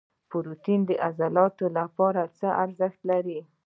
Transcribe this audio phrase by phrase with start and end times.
[0.29, 3.39] پروټین د عضلاتو لپاره څه ارزښت لري؟